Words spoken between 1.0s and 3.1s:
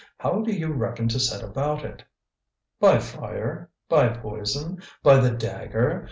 to set about it?" "By